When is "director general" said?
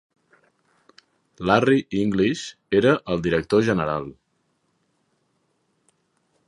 3.27-4.09